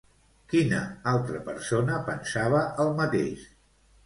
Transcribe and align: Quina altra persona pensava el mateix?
Quina 0.53 0.79
altra 1.11 1.41
persona 1.49 1.99
pensava 2.09 2.63
el 2.87 2.93
mateix? 3.03 3.47